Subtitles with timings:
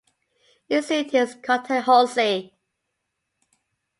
[0.67, 2.53] Its seat is Cotahuasi.